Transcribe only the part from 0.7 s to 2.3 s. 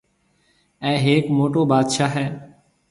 اَي هيَڪ موٽو بادشاه هيَ۔